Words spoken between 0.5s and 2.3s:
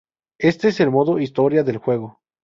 es el modo historia del juego.